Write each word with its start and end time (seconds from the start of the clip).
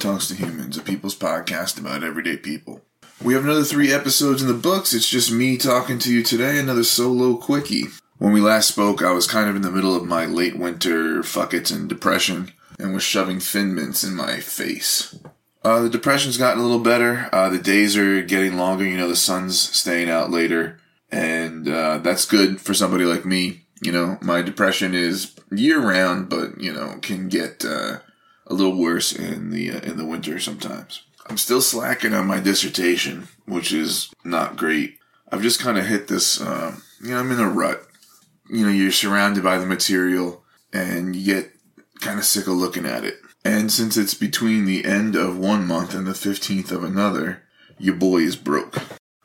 Talks 0.00 0.28
to 0.28 0.34
Humans, 0.34 0.78
a 0.78 0.80
people's 0.80 1.14
podcast 1.14 1.78
about 1.78 2.02
everyday 2.02 2.38
people. 2.38 2.80
We 3.22 3.34
have 3.34 3.44
another 3.44 3.64
three 3.64 3.92
episodes 3.92 4.40
in 4.40 4.48
the 4.48 4.54
books. 4.54 4.94
It's 4.94 5.06
just 5.06 5.30
me 5.30 5.58
talking 5.58 5.98
to 5.98 6.10
you 6.10 6.22
today, 6.22 6.58
another 6.58 6.84
solo 6.84 7.36
quickie. 7.36 7.84
When 8.16 8.32
we 8.32 8.40
last 8.40 8.68
spoke, 8.68 9.02
I 9.02 9.12
was 9.12 9.26
kind 9.26 9.50
of 9.50 9.56
in 9.56 9.60
the 9.60 9.70
middle 9.70 9.94
of 9.94 10.06
my 10.06 10.24
late 10.24 10.58
winter 10.58 11.22
fuck 11.22 11.52
it 11.52 11.70
and 11.70 11.86
depression 11.86 12.50
and 12.78 12.94
was 12.94 13.02
shoving 13.02 13.40
thin 13.40 13.74
mints 13.74 14.02
in 14.02 14.16
my 14.16 14.40
face. 14.40 15.18
Uh, 15.62 15.82
the 15.82 15.90
depression's 15.90 16.38
gotten 16.38 16.60
a 16.60 16.62
little 16.62 16.82
better. 16.82 17.28
Uh, 17.30 17.50
the 17.50 17.58
days 17.58 17.94
are 17.94 18.22
getting 18.22 18.56
longer. 18.56 18.86
You 18.86 18.96
know, 18.96 19.08
the 19.08 19.16
sun's 19.16 19.60
staying 19.60 20.08
out 20.08 20.30
later. 20.30 20.80
And 21.12 21.68
uh, 21.68 21.98
that's 21.98 22.24
good 22.24 22.58
for 22.58 22.72
somebody 22.72 23.04
like 23.04 23.26
me. 23.26 23.66
You 23.82 23.92
know, 23.92 24.16
my 24.22 24.40
depression 24.40 24.94
is 24.94 25.36
year 25.50 25.78
round, 25.78 26.30
but, 26.30 26.58
you 26.58 26.72
know, 26.72 26.98
can 27.02 27.28
get 27.28 27.66
uh, 27.66 27.98
a 28.50 28.54
little 28.54 28.76
worse 28.76 29.12
in 29.12 29.50
the, 29.50 29.70
uh, 29.70 29.80
in 29.80 29.96
the 29.96 30.04
winter 30.04 30.38
sometimes. 30.38 31.04
I'm 31.26 31.38
still 31.38 31.62
slacking 31.62 32.12
on 32.12 32.26
my 32.26 32.40
dissertation, 32.40 33.28
which 33.46 33.72
is 33.72 34.12
not 34.24 34.56
great. 34.56 34.98
I've 35.32 35.42
just 35.42 35.60
kind 35.60 35.78
of 35.78 35.86
hit 35.86 36.08
this, 36.08 36.40
uh, 36.40 36.76
you 37.00 37.10
know, 37.10 37.20
I'm 37.20 37.30
in 37.30 37.38
a 37.38 37.48
rut 37.48 37.86
you 38.50 38.66
know, 38.66 38.72
you're 38.72 38.92
surrounded 38.92 39.44
by 39.44 39.58
the 39.58 39.66
material 39.66 40.42
and 40.72 41.14
you 41.14 41.34
get 41.34 41.52
kind 42.00 42.18
of 42.18 42.24
sick 42.24 42.46
of 42.46 42.54
looking 42.54 42.84
at 42.84 43.04
it. 43.04 43.18
And 43.44 43.72
since 43.72 43.96
it's 43.96 44.14
between 44.14 44.64
the 44.64 44.84
end 44.84 45.16
of 45.16 45.38
one 45.38 45.66
month 45.66 45.94
and 45.94 46.06
the 46.06 46.12
15th 46.12 46.72
of 46.72 46.84
another, 46.84 47.42
your 47.78 47.94
boy 47.94 48.18
is 48.18 48.36
broke. 48.36 48.76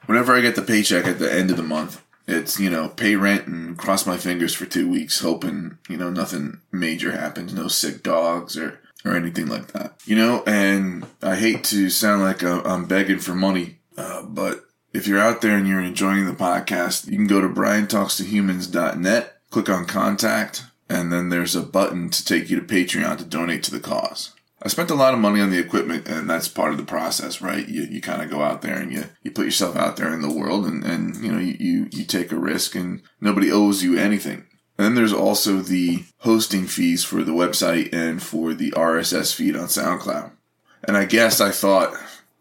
Whenever 0.06 0.36
I 0.36 0.42
get 0.42 0.56
the 0.56 0.62
paycheck 0.62 1.06
at 1.06 1.20
the 1.20 1.32
end 1.32 1.52
of 1.52 1.58
the 1.58 1.64
month, 1.64 2.04
it's, 2.28 2.60
you 2.60 2.70
know, 2.70 2.90
pay 2.90 3.16
rent 3.16 3.48
and 3.48 3.78
cross 3.78 4.06
my 4.06 4.18
fingers 4.18 4.54
for 4.54 4.66
two 4.66 4.90
weeks, 4.90 5.20
hoping, 5.20 5.78
you 5.90 5.98
know, 5.98 6.10
nothing 6.10 6.62
major 6.72 7.12
happens, 7.12 7.54
no 7.54 7.68
sick 7.68 8.04
dogs 8.04 8.58
or, 8.58 8.80
or 9.06 9.16
anything 9.16 9.48
like 9.48 9.68
that. 9.68 10.02
You 10.06 10.16
know, 10.16 10.44
and 10.46 11.06
I 11.22 11.36
hate 11.36 11.64
to 11.66 11.90
sound 11.90 12.24
like 12.24 12.44
I'm 12.44 12.86
begging 12.86 13.20
for 13.20 13.36
money, 13.36 13.80
uh, 13.98 14.24
but 14.24 14.66
if 14.94 15.08
you're 15.08 15.20
out 15.20 15.42
there 15.42 15.58
and 15.58 15.68
you're 15.68 15.82
enjoying 15.82 16.26
the 16.26 16.32
podcast, 16.34 17.08
you 17.08 17.18
can 17.18 17.28
go 17.28 17.42
to 17.42 17.50
briantalkstohumans.net, 17.50 19.38
click 19.52 19.70
on 19.70 19.86
contact, 19.86 20.64
and 20.90 21.12
then 21.12 21.30
there's 21.30 21.56
a 21.56 21.62
button 21.62 22.10
to 22.10 22.26
take 22.26 22.50
you 22.50 22.60
to 22.60 22.66
Patreon 22.66 23.18
to 23.18 23.26
donate 23.26 23.64
to 23.64 23.72
the 23.72 23.80
cause. 23.80 24.32
I 24.62 24.68
spent 24.68 24.90
a 24.90 24.96
lot 24.96 25.14
of 25.14 25.20
money 25.20 25.42
on 25.42 25.52
the 25.52 25.60
equipment, 25.60 26.08
and 26.08 26.30
that's 26.30 26.48
part 26.48 26.72
of 26.72 26.78
the 26.78 26.84
process, 26.84 27.42
right? 27.42 27.68
You, 27.68 27.84
you 27.84 28.02
kind 28.02 28.22
of 28.22 28.32
go 28.32 28.42
out 28.42 28.62
there 28.62 28.78
and 28.78 28.92
you, 28.92 29.04
you 29.22 29.30
put 29.30 29.46
yourself 29.46 29.76
out 29.76 29.98
there 29.98 30.12
in 30.12 30.22
the 30.22 30.34
world, 30.34 30.66
and, 30.66 30.84
and 30.84 31.16
you 31.18 31.32
know, 31.32 31.40
you, 31.40 31.56
you, 31.60 31.88
you 31.92 32.04
take 32.04 32.32
a 32.32 32.38
risk, 32.38 32.74
and 32.74 33.04
nobody 33.22 33.52
owes 33.52 33.84
you 33.84 33.98
anything. 33.98 34.48
And 34.78 34.86
then 34.86 34.96
there's 34.96 35.14
also 35.14 35.62
the 35.62 36.04
hosting 36.20 36.68
fees 36.68 37.04
for 37.04 37.24
the 37.24 37.32
website 37.32 37.94
and 37.94 38.22
for 38.22 38.54
the 38.54 38.72
RSS 38.72 39.34
feed 39.34 39.56
on 39.56 39.68
SoundCloud. 39.68 40.32
And 40.84 40.98
I 40.98 41.06
guess 41.06 41.40
I 41.40 41.52
thought, 41.52 41.96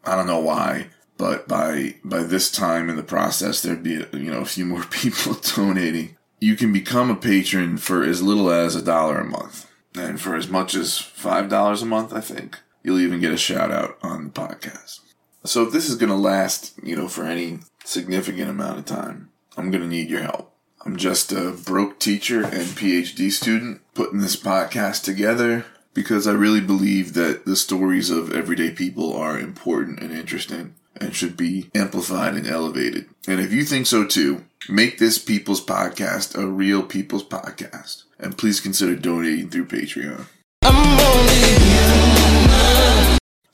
I 0.05 0.17
don't 0.17 0.27
know 0.27 0.41
why, 0.41 0.89
but 1.17 1.47
by 1.47 1.95
by 2.05 2.23
this 2.25 2.51
time 2.51 2.91
in 2.91 2.97
the 2.97 3.03
process 3.03 3.63
there'd 3.63 3.83
be 3.83 4.05
you 4.13 4.31
know 4.31 4.41
a 4.41 4.47
few 4.47 4.67
more 4.67 4.85
people 4.91 5.35
donating. 5.35 6.17
You 6.41 6.57
can 6.57 6.73
become 6.73 7.11
a 7.11 7.17
patron 7.17 7.79
for 7.79 8.03
as 8.03 8.23
little 8.23 8.51
as 8.51 8.75
a 8.75 8.83
dollar 8.83 9.19
a 9.19 9.25
month. 9.25 9.71
And 9.95 10.21
for 10.21 10.35
as 10.35 10.49
much 10.49 10.75
as 10.75 10.99
five 10.99 11.49
dollars 11.49 11.83
a 11.83 11.87
month 11.87 12.13
i 12.13 12.21
think 12.21 12.59
you'll 12.83 13.01
even 13.01 13.21
get 13.21 13.33
a 13.33 13.37
shout 13.39 13.71
out 13.71 13.97
on 14.03 14.25
the 14.25 14.31
podcast. 14.31 15.01
So 15.45 15.63
if 15.63 15.73
this 15.73 15.89
is 15.89 15.97
going 15.97 16.11
to 16.11 16.17
last 16.17 16.75
you 16.83 16.97
know 16.97 17.09
for 17.09 17.25
any 17.25 17.61
significant 17.85 18.51
amount 18.51 18.79
of 18.79 18.85
time 18.87 19.31
i'm 19.57 19.71
going 19.71 19.83
to 19.83 19.89
need 19.89 20.11
your 20.11 20.23
help 20.23 20.54
i'm 20.85 20.97
just 20.97 21.33
a 21.33 21.53
broke 21.65 21.99
teacher 21.99 22.43
and 22.43 22.67
phd 22.77 23.31
student 23.31 23.81
putting 23.95 24.21
this 24.21 24.37
podcast 24.37 25.03
together 25.05 25.65
because 25.93 26.27
i 26.27 26.33
really 26.33 26.61
believe 26.61 27.15
that 27.15 27.45
the 27.45 27.57
stories 27.57 28.11
of 28.11 28.33
everyday 28.33 28.71
people 28.71 29.15
are 29.17 29.39
important 29.39 30.01
and 30.01 30.13
interesting 30.13 30.75
and 30.97 31.15
should 31.15 31.37
be 31.37 31.71
amplified 31.75 32.35
and 32.35 32.47
elevated. 32.47 33.07
And 33.27 33.41
if 33.41 33.53
you 33.53 33.65
think 33.65 33.87
so 33.87 34.05
too, 34.07 34.45
make 34.69 34.99
this 34.99 35.19
People's 35.19 35.65
Podcast 35.65 36.41
a 36.41 36.47
real 36.47 36.83
People's 36.83 37.25
Podcast. 37.25 38.05
And 38.19 38.39
please 38.39 38.61
consider 38.61 38.97
donating 38.97 39.51
through 39.51 39.67
Patreon. 39.67 40.27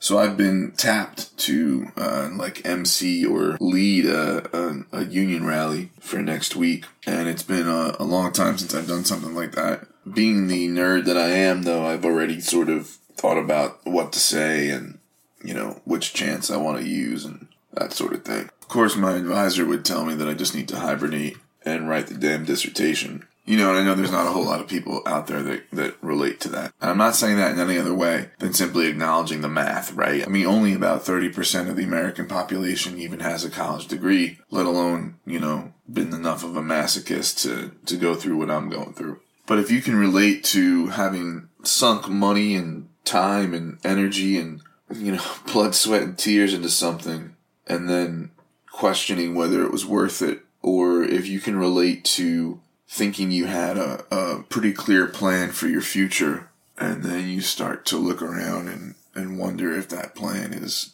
So 0.01 0.17
I've 0.17 0.35
been 0.35 0.71
tapped 0.71 1.37
to 1.45 1.91
uh, 1.95 2.29
like 2.33 2.65
MC 2.65 3.23
or 3.23 3.55
lead 3.61 4.07
a, 4.07 4.49
a, 4.57 4.85
a, 4.91 5.05
union 5.05 5.45
rally 5.45 5.91
for 5.99 6.21
next 6.23 6.55
week, 6.55 6.85
and 7.05 7.29
it's 7.29 7.43
been 7.43 7.67
a, 7.67 7.95
a 7.99 8.03
long 8.03 8.31
time 8.31 8.57
since 8.57 8.73
I've 8.73 8.87
done 8.87 9.05
something 9.05 9.35
like 9.35 9.51
that. 9.53 9.87
Being 10.11 10.47
the 10.47 10.67
nerd 10.67 11.05
that 11.05 11.17
I 11.17 11.29
am, 11.29 11.63
though, 11.63 11.85
I've 11.85 12.03
already 12.03 12.41
sort 12.41 12.67
of 12.67 12.87
thought 13.15 13.37
about 13.37 13.79
what 13.85 14.11
to 14.13 14.19
say 14.19 14.71
and 14.71 14.97
you 15.43 15.53
know, 15.53 15.81
which 15.85 16.13
chance 16.13 16.49
I 16.49 16.57
want 16.57 16.79
to 16.79 16.87
use 16.87 17.25
and 17.25 17.47
that 17.73 17.93
sort 17.93 18.13
of 18.13 18.23
thing. 18.23 18.49
Of 18.61 18.67
course, 18.67 18.95
my 18.95 19.15
advisor 19.17 19.65
would 19.65 19.85
tell 19.85 20.05
me 20.05 20.15
that 20.15 20.27
I 20.27 20.33
just 20.33 20.55
need 20.55 20.67
to 20.69 20.79
hibernate 20.79 21.37
and 21.63 21.87
write 21.87 22.07
the 22.07 22.15
damn 22.15 22.45
dissertation. 22.45 23.27
You 23.51 23.57
know, 23.57 23.71
and 23.71 23.79
I 23.79 23.83
know 23.83 23.95
there's 23.95 24.13
not 24.13 24.27
a 24.27 24.29
whole 24.29 24.45
lot 24.45 24.61
of 24.61 24.69
people 24.69 25.01
out 25.05 25.27
there 25.27 25.43
that, 25.43 25.69
that 25.73 26.01
relate 26.01 26.39
to 26.39 26.49
that. 26.51 26.71
And 26.79 26.89
I'm 26.89 26.97
not 26.97 27.17
saying 27.17 27.35
that 27.35 27.51
in 27.51 27.59
any 27.59 27.77
other 27.77 27.93
way 27.93 28.29
than 28.39 28.53
simply 28.53 28.87
acknowledging 28.87 29.41
the 29.41 29.49
math, 29.49 29.91
right? 29.91 30.25
I 30.25 30.29
mean, 30.29 30.45
only 30.45 30.73
about 30.73 31.03
30% 31.03 31.69
of 31.69 31.75
the 31.75 31.83
American 31.83 32.27
population 32.27 32.97
even 32.97 33.19
has 33.19 33.43
a 33.43 33.49
college 33.49 33.87
degree, 33.87 34.39
let 34.51 34.65
alone, 34.65 35.15
you 35.25 35.37
know, 35.37 35.73
been 35.91 36.13
enough 36.13 36.45
of 36.45 36.55
a 36.55 36.61
masochist 36.61 37.41
to, 37.41 37.75
to 37.87 37.97
go 37.97 38.15
through 38.15 38.37
what 38.37 38.49
I'm 38.49 38.69
going 38.69 38.93
through. 38.93 39.19
But 39.47 39.59
if 39.59 39.69
you 39.69 39.81
can 39.81 39.97
relate 39.97 40.45
to 40.45 40.87
having 40.87 41.49
sunk 41.61 42.07
money 42.07 42.55
and 42.55 42.87
time 43.03 43.53
and 43.53 43.79
energy 43.83 44.37
and 44.37 44.61
you 44.89 45.11
know, 45.11 45.23
blood, 45.51 45.75
sweat, 45.75 46.03
and 46.03 46.17
tears 46.17 46.53
into 46.53 46.69
something 46.69 47.35
and 47.67 47.89
then 47.89 48.31
questioning 48.71 49.35
whether 49.35 49.61
it 49.65 49.73
was 49.73 49.85
worth 49.85 50.21
it 50.21 50.39
or 50.61 51.03
if 51.03 51.27
you 51.27 51.41
can 51.41 51.57
relate 51.57 52.05
to 52.05 52.61
thinking 52.91 53.31
you 53.31 53.45
had 53.45 53.77
a, 53.77 54.03
a 54.11 54.43
pretty 54.49 54.73
clear 54.73 55.07
plan 55.07 55.49
for 55.49 55.67
your 55.67 55.81
future. 55.81 56.49
And 56.77 57.03
then 57.03 57.29
you 57.29 57.39
start 57.39 57.85
to 57.85 57.97
look 57.97 58.21
around 58.21 58.67
and, 58.67 58.95
and 59.15 59.39
wonder 59.39 59.71
if 59.71 59.87
that 59.89 60.13
plan 60.13 60.51
is 60.51 60.91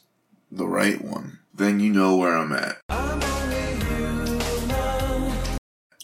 the 0.52 0.68
right 0.68 1.04
one, 1.04 1.40
then 1.54 1.80
you 1.80 1.92
know 1.92 2.16
where 2.16 2.38
I'm 2.38 2.54
at. 2.54 2.78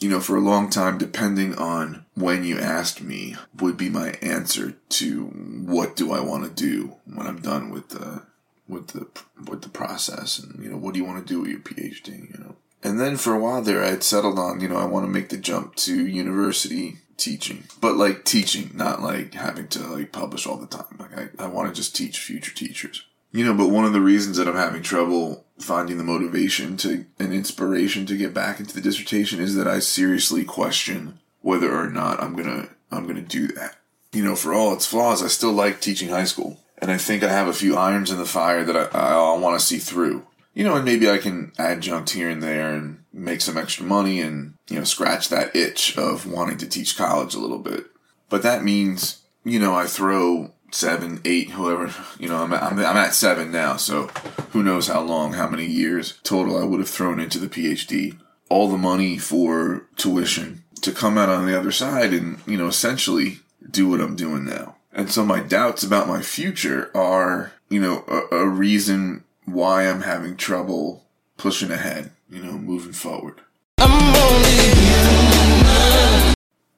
You 0.02 0.10
know, 0.10 0.20
for 0.20 0.36
a 0.36 0.42
long 0.42 0.70
time, 0.70 0.98
depending 0.98 1.56
on 1.56 2.06
when 2.16 2.44
you 2.44 2.60
asked 2.60 3.02
me, 3.02 3.36
would 3.60 3.78
be 3.78 3.90
my 3.90 4.16
answer 4.22 4.74
to 4.90 5.26
what 5.28 5.96
do 5.96 6.12
I 6.12 6.20
want 6.22 6.44
to 6.44 6.50
do 6.50 6.96
when 7.06 7.28
I'm 7.28 7.40
done 7.40 7.70
with 7.70 7.90
the 7.90 8.24
with 8.68 8.88
the 8.90 9.08
with 9.50 9.62
the 9.62 9.70
process, 9.70 10.40
and 10.40 10.62
you 10.62 10.70
know, 10.70 10.78
what 10.78 10.94
do 10.94 11.00
you 11.00 11.06
want 11.06 11.26
to 11.26 11.34
do 11.34 11.42
with 11.42 11.50
your 11.50 11.60
PhD, 11.60 12.32
you 12.32 12.43
know. 12.43 12.43
And 12.84 13.00
then 13.00 13.18
for 13.18 13.34
a 13.34 13.40
while 13.40 13.62
there, 13.62 13.84
I 13.84 13.90
had 13.90 14.04
settled 14.04 14.38
on, 14.38 14.60
you 14.60 14.68
know, 14.68 14.78
I 14.78 14.86
want 14.86 15.06
to 15.06 15.12
make 15.12 15.30
the 15.30 15.38
jump 15.38 15.76
to 15.78 16.06
university 16.06 16.98
teaching, 17.18 17.64
but 17.80 17.96
like 17.96 18.26
teaching, 18.26 18.72
not 18.74 19.02
like 19.02 19.34
having 19.34 19.68
to 19.70 19.80
like 19.88 20.12
publish 20.12 20.46
all 20.46 20.58
the 20.58 20.68
time. 20.68 20.98
Like 21.00 21.18
I, 21.18 21.46
I 21.46 21.48
want 21.48 21.70
to 21.70 21.76
just 21.76 21.96
teach 21.96 22.20
future 22.20 22.54
teachers. 22.54 23.06
You 23.32 23.46
know, 23.46 23.54
but 23.54 23.70
one 23.70 23.86
of 23.86 23.94
the 23.94 24.02
reasons 24.02 24.38
that 24.38 24.48
I'm 24.48 24.56
having 24.56 24.84
trouble 24.84 25.46
finding 25.58 25.98
the 25.98 26.04
motivation 26.04 26.78
to 26.78 27.06
and 27.18 27.34
inspiration 27.34 28.06
to 28.06 28.18
get 28.18 28.34
back 28.34 28.60
into 28.60 28.76
the 28.76 28.82
dissertation 28.82 29.40
is 29.40 29.56
that 29.56 29.68
I 29.68 29.80
seriously 29.80 30.44
question 30.44 31.20
whether 31.42 31.76
or 31.76 31.90
not 31.90 32.22
I'm 32.22 32.36
gonna 32.36 32.70
I'm 32.92 33.08
gonna 33.08 33.22
do 33.22 33.48
that. 33.48 33.78
You 34.12 34.24
know, 34.24 34.36
for 34.36 34.54
all 34.54 34.74
its 34.74 34.86
flaws, 34.86 35.24
I 35.24 35.28
still 35.28 35.52
like 35.52 35.82
teaching 35.82 36.10
high 36.10 36.26
school, 36.26 36.60
and 36.78 36.92
I 36.92 36.98
think 36.98 37.24
I 37.24 37.30
have 37.30 37.48
a 37.48 37.54
few 37.54 37.76
irons 37.76 38.12
in 38.12 38.18
the 38.18 38.26
fire 38.26 38.64
that 38.64 38.78
I, 38.78 38.98
I, 38.98 39.14
I 39.14 39.38
want 39.38 39.60
to 39.60 39.66
see 39.66 39.80
through. 39.80 40.28
You 40.54 40.64
know, 40.64 40.76
and 40.76 40.86
maybe 40.86 41.10
I 41.10 41.18
can 41.18 41.52
adjunct 41.58 42.12
here 42.12 42.30
and 42.30 42.44
there 42.44 42.74
and 42.74 43.04
make 43.12 43.42
some 43.42 43.58
extra 43.58 43.86
money 43.86 44.22
and 44.22 44.54
you 44.70 44.78
know 44.78 44.84
scratch 44.84 45.30
that 45.30 45.56
itch 45.56 45.98
of 45.98 46.32
wanting 46.32 46.58
to 46.58 46.68
teach 46.68 46.98
college 46.98 47.34
a 47.34 47.40
little 47.40 47.60
bit. 47.60 47.86
But 48.30 48.44
that 48.44 48.64
means 48.64 49.24
you 49.44 49.60
know 49.60 49.76
I 49.76 49.88
throw 49.88 50.54
seven, 50.74 51.22
eight, 51.24 51.52
whoever, 51.52 51.94
you 52.20 52.28
know, 52.28 52.38
I'm, 52.38 52.54
I'm, 52.54 52.80
I'm 52.80 52.98
at 52.98 53.14
seven 53.14 53.52
now, 53.52 53.78
so 53.78 54.08
who 54.52 54.64
knows 54.64 54.88
how 54.88 55.02
long, 55.02 55.34
how 55.34 55.48
many 55.48 55.66
years 55.66 56.20
total 56.24 56.58
I 56.58 56.64
would 56.64 56.80
have 56.80 56.90
thrown 56.90 57.20
into 57.20 57.40
the 57.40 57.48
PhD. 57.48 58.18
All 58.50 58.70
the 58.70 58.78
money 58.78 59.18
for 59.18 59.88
tuition 59.96 60.64
to 60.82 60.92
come 60.92 61.18
out 61.18 61.30
on 61.30 61.46
the 61.46 61.58
other 61.58 61.72
side 61.72 62.14
and, 62.14 62.40
you 62.46 62.58
know, 62.58 62.68
essentially 62.68 63.40
do 63.70 63.90
what 63.90 64.02
I'm 64.02 64.16
doing 64.16 64.46
now. 64.46 64.76
And 64.92 65.10
so 65.10 65.26
my 65.26 65.40
doubts 65.40 65.84
about 65.84 66.08
my 66.08 66.22
future 66.22 66.92
are, 66.96 67.54
you 67.70 67.80
know, 67.80 68.04
a, 68.08 68.36
a 68.36 68.48
reason 68.48 69.24
why 69.46 69.88
I'm 69.88 70.02
having 70.02 70.36
trouble 70.36 71.06
pushing 71.38 71.72
ahead, 71.72 72.12
you 72.30 72.44
know, 72.44 72.54
moving 72.54 72.94
forward 72.94 73.42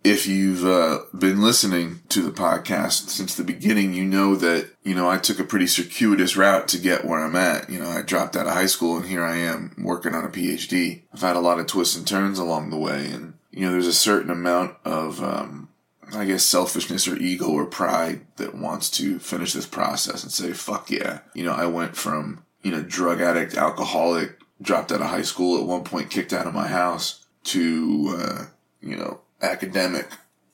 if 0.06 0.28
you've 0.28 0.64
uh, 0.64 1.00
been 1.18 1.42
listening 1.42 2.00
to 2.10 2.22
the 2.22 2.32
podcast 2.32 3.10
since 3.10 3.34
the 3.34 3.44
beginning, 3.44 3.96
you 3.96 4.06
know 4.06 4.36
that, 4.36 4.70
you 4.84 4.94
know, 4.94 5.10
I 5.10 5.18
took 5.18 5.40
a 5.40 5.44
pretty 5.44 5.66
circuitous 5.66 6.38
route 6.38 6.68
to 6.70 6.78
get 6.78 7.06
where 7.06 7.26
I'm 7.26 7.36
at. 7.36 7.72
You 7.72 7.80
know, 7.80 7.90
I 7.90 8.04
dropped 8.04 8.36
out 8.36 8.46
of 8.46 8.54
high 8.54 8.68
school 8.68 8.98
and 8.98 9.08
here 9.08 9.24
I 9.24 9.38
am 9.38 9.74
working 9.80 10.14
on 10.14 10.24
a 10.24 10.30
PhD. 10.30 11.02
I've 11.12 11.22
had 11.22 11.36
a 11.36 11.40
lot 11.40 11.60
of 11.60 11.66
twists 11.66 11.98
and 11.98 12.08
turns 12.08 12.38
along 12.38 12.70
the 12.70 12.78
way 12.78 13.08
and, 13.08 13.34
you 13.50 13.62
know, 13.62 13.72
there's 13.72 13.88
a 13.88 13.94
certain 13.94 14.30
amount 14.30 14.76
of, 14.86 15.24
um, 15.24 15.70
I 16.14 16.26
guess, 16.26 16.44
selfishness 16.44 17.08
or 17.08 17.18
ego 17.18 17.50
or 17.50 17.66
pride 17.66 18.28
that 18.36 18.54
wants 18.54 18.92
to 18.92 19.18
finish 19.18 19.54
this 19.54 19.66
process 19.66 20.22
and 20.22 20.32
say, 20.32 20.54
fuck 20.54 20.92
yeah. 20.92 21.22
You 21.34 21.46
know, 21.46 21.54
I 21.54 21.66
went 21.66 21.98
from, 21.98 22.45
you 22.66 22.72
know, 22.72 22.82
drug 22.82 23.22
addict, 23.22 23.54
alcoholic, 23.54 24.40
dropped 24.60 24.92
out 24.92 25.00
of 25.00 25.06
high 25.08 25.22
school 25.22 25.60
at 25.60 25.68
one 25.68 25.84
point, 25.84 26.10
kicked 26.10 26.34
out 26.34 26.48
of 26.48 26.54
my 26.56 26.68
house 26.68 27.24
to, 27.44 28.18
uh, 28.18 28.46
you 28.82 28.96
know, 28.96 29.22
academic. 29.40 30.08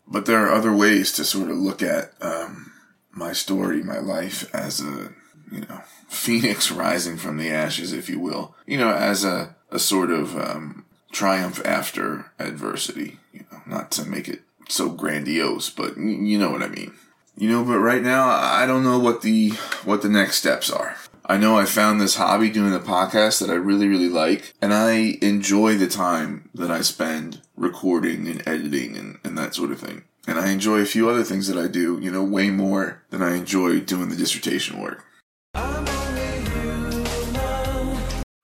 But 0.05 0.25
there 0.25 0.45
are 0.45 0.51
other 0.51 0.75
ways 0.75 1.13
to 1.13 1.23
sort 1.23 1.49
of 1.49 1.55
look 1.55 1.81
at, 1.81 2.11
um, 2.21 2.73
my 3.13 3.31
story, 3.31 3.81
my 3.81 3.99
life 3.99 4.53
as 4.53 4.81
a, 4.81 5.13
you 5.53 5.61
know, 5.61 5.81
phoenix 6.09 6.69
rising 6.85 7.15
from 7.15 7.37
the 7.37 7.49
ashes, 7.49 7.93
if 7.93 8.09
you 8.09 8.19
will, 8.19 8.55
you 8.65 8.77
know, 8.77 8.91
as 8.91 9.23
a, 9.23 9.55
a 9.69 9.79
sort 9.79 10.11
of, 10.11 10.37
um, 10.37 10.83
triumph 11.13 11.61
after 11.63 12.29
adversity, 12.39 13.19
you 13.31 13.45
know, 13.49 13.61
not 13.65 13.89
to 13.91 14.03
make 14.03 14.27
it 14.27 14.41
so 14.67 14.89
grandiose, 14.89 15.69
but 15.69 15.95
you 15.95 16.37
know 16.37 16.51
what 16.51 16.61
I 16.61 16.67
mean. 16.67 16.93
You 17.37 17.47
know, 17.49 17.63
but 17.63 17.79
right 17.79 18.03
now 18.03 18.27
I 18.27 18.65
don't 18.65 18.83
know 18.83 18.99
what 18.99 19.21
the 19.21 19.51
what 19.85 20.01
the 20.01 20.09
next 20.09 20.35
steps 20.37 20.69
are. 20.69 20.97
I 21.25 21.37
know 21.37 21.57
I 21.57 21.65
found 21.65 22.01
this 22.01 22.15
hobby 22.15 22.49
doing 22.49 22.71
the 22.71 22.79
podcast 22.79 23.39
that 23.39 23.49
I 23.49 23.55
really 23.55 23.87
really 23.87 24.09
like, 24.09 24.53
and 24.61 24.73
I 24.73 25.17
enjoy 25.21 25.75
the 25.75 25.87
time 25.87 26.49
that 26.53 26.71
I 26.71 26.81
spend 26.81 27.41
recording 27.55 28.27
and 28.27 28.45
editing 28.47 28.97
and, 28.97 29.19
and 29.23 29.37
that 29.37 29.55
sort 29.55 29.71
of 29.71 29.79
thing. 29.79 30.03
And 30.27 30.39
I 30.39 30.49
enjoy 30.49 30.79
a 30.79 30.85
few 30.85 31.09
other 31.09 31.23
things 31.23 31.47
that 31.47 31.57
I 31.57 31.67
do, 31.67 31.99
you 31.99 32.11
know, 32.11 32.23
way 32.23 32.49
more 32.49 33.03
than 33.09 33.21
I 33.21 33.35
enjoy 33.35 33.79
doing 33.79 34.09
the 34.09 34.15
dissertation 34.15 34.79
work. 34.79 35.05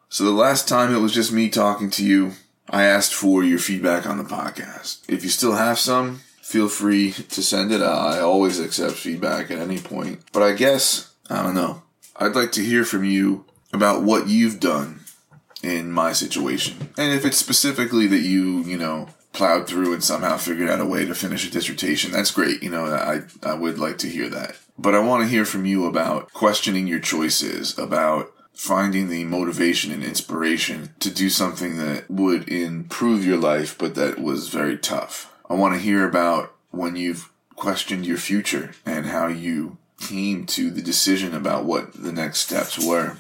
So 0.10 0.24
the 0.24 0.32
last 0.32 0.68
time 0.68 0.94
it 0.94 1.00
was 1.00 1.14
just 1.14 1.32
me 1.32 1.50
talking 1.50 1.90
to 1.92 2.06
you, 2.06 2.34
I 2.70 2.84
asked 2.84 3.14
for 3.14 3.44
your 3.44 3.60
feedback 3.60 4.08
on 4.08 4.18
the 4.18 4.24
podcast. 4.24 5.02
If 5.08 5.24
you 5.24 5.30
still 5.30 5.56
have 5.56 5.78
some, 5.78 6.22
feel 6.42 6.68
free 6.70 7.12
to 7.12 7.44
send 7.44 7.72
it. 7.72 7.82
I 7.82 8.20
always 8.20 8.60
accept 8.60 8.94
feedback 8.94 9.52
at 9.52 9.60
any 9.60 9.78
point. 9.78 10.22
But 10.32 10.44
I 10.44 10.54
guess, 10.54 11.14
I 11.30 11.44
don't 11.44 11.56
know. 11.56 11.84
I'd 12.20 12.36
like 12.36 12.52
to 12.54 12.64
hear 12.64 12.84
from 12.84 13.04
you 13.04 13.46
about 13.72 14.04
what 14.04 14.28
you've 14.28 14.60
done 14.60 15.02
in 15.62 15.92
my 15.92 16.14
situation. 16.14 16.90
And 16.98 17.14
if 17.14 17.26
it's 17.26 17.38
specifically 17.38 18.08
that 18.08 18.22
you, 18.22 18.64
you 18.64 18.78
know, 18.78 19.10
plowed 19.34 19.68
through 19.68 19.94
and 19.94 20.04
somehow 20.04 20.38
figured 20.38 20.70
out 20.70 20.82
a 20.82 20.86
way 20.86 21.06
to 21.06 21.14
finish 21.14 21.48
a 21.48 21.52
dissertation, 21.52 22.12
that's 22.12 22.32
great. 22.32 22.64
You 22.64 22.72
know, 22.72 22.86
I, 22.86 23.22
I 23.44 23.54
would 23.54 23.78
like 23.78 24.00
to 24.00 24.10
hear 24.10 24.30
that. 24.30 24.58
But 24.80 24.96
I 24.96 25.00
want 25.00 25.24
to 25.24 25.30
hear 25.30 25.46
from 25.46 25.66
you 25.66 25.86
about 25.86 26.34
questioning 26.34 26.88
your 26.88 27.00
choices, 27.00 27.78
about 27.78 28.32
finding 28.54 29.10
the 29.10 29.24
motivation 29.24 29.92
and 29.92 30.04
inspiration 30.04 30.96
to 31.00 31.12
do 31.12 31.30
something 31.30 31.78
that 31.78 32.10
would 32.10 32.50
improve 32.50 33.26
your 33.26 33.38
life, 33.38 33.78
but 33.78 33.94
that 33.94 34.20
was 34.20 34.50
very 34.50 34.78
tough. 34.78 35.32
I 35.48 35.54
want 35.54 35.76
to 35.76 35.80
hear 35.80 36.08
about 36.08 36.56
when 36.72 36.96
you've 36.96 37.30
questioned 37.56 38.06
your 38.06 38.18
future 38.18 38.72
and 38.86 39.08
how 39.08 39.28
you 39.28 39.78
came 40.00 40.46
to 40.48 40.70
the 40.70 40.82
decision 40.82 41.34
about 41.34 41.66
what 41.66 41.94
the 41.94 42.12
next 42.12 42.40
steps 42.40 42.84
were. 42.84 43.18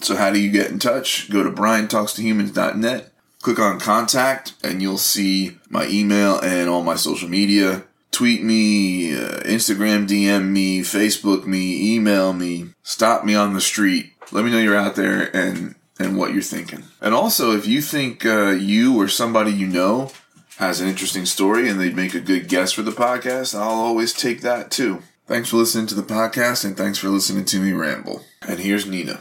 So, 0.00 0.16
how 0.16 0.30
do 0.30 0.38
you 0.38 0.50
get 0.50 0.70
in 0.70 0.78
touch? 0.78 1.30
Go 1.30 1.42
to 1.42 1.50
briantalkstohumans.net, 1.50 3.12
click 3.42 3.58
on 3.58 3.80
contact, 3.80 4.54
and 4.62 4.80
you'll 4.80 4.98
see 4.98 5.58
my 5.68 5.86
email 5.88 6.38
and 6.40 6.68
all 6.68 6.82
my 6.82 6.96
social 6.96 7.28
media. 7.28 7.84
Tweet 8.10 8.42
me, 8.42 9.14
uh, 9.14 9.40
Instagram 9.40 10.06
DM 10.06 10.48
me, 10.48 10.80
Facebook 10.80 11.46
me, 11.46 11.94
email 11.94 12.32
me, 12.32 12.70
stop 12.82 13.24
me 13.24 13.34
on 13.34 13.54
the 13.54 13.60
street 13.60 14.12
let 14.32 14.44
me 14.44 14.50
know 14.50 14.58
you're 14.58 14.76
out 14.76 14.96
there 14.96 15.34
and 15.34 15.74
and 15.98 16.16
what 16.16 16.32
you're 16.32 16.42
thinking. 16.42 16.84
And 17.00 17.12
also, 17.12 17.56
if 17.56 17.66
you 17.66 17.80
think 17.80 18.24
uh, 18.24 18.50
you 18.50 19.00
or 19.00 19.08
somebody 19.08 19.52
you 19.52 19.66
know 19.66 20.12
has 20.56 20.80
an 20.80 20.88
interesting 20.88 21.26
story 21.26 21.68
and 21.68 21.80
they'd 21.80 21.96
make 21.96 22.14
a 22.14 22.20
good 22.20 22.48
guest 22.48 22.74
for 22.74 22.82
the 22.82 22.92
podcast, 22.92 23.54
I'll 23.54 23.80
always 23.80 24.12
take 24.12 24.40
that 24.42 24.70
too. 24.70 25.02
Thanks 25.28 25.50
for 25.50 25.58
listening 25.58 25.86
to 25.88 25.94
the 25.94 26.02
podcast 26.02 26.64
and 26.64 26.74
thanks 26.74 26.96
for 26.96 27.10
listening 27.10 27.44
to 27.44 27.60
me 27.60 27.72
ramble. 27.72 28.22
And 28.48 28.58
here's 28.58 28.86
Nina. 28.86 29.20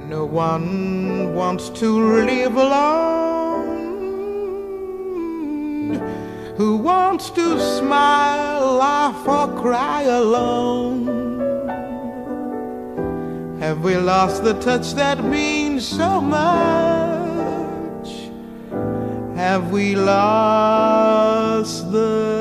No 0.00 0.24
one 0.24 1.32
wants 1.32 1.68
to 1.78 2.24
live 2.24 2.56
alone. 2.56 3.62
Who 6.56 6.76
wants 6.76 7.30
to 7.30 7.60
smile, 7.60 8.74
laugh, 8.74 9.28
or 9.28 9.46
cry 9.62 10.02
alone? 10.02 11.06
Have 13.60 13.84
we 13.84 13.96
lost 13.96 14.42
the 14.42 14.54
touch 14.54 14.94
that 14.94 15.22
means 15.22 15.86
so 15.86 16.20
much? 16.20 18.08
Have 19.36 19.70
we 19.70 19.94
lost 19.94 21.92
the 21.92 22.31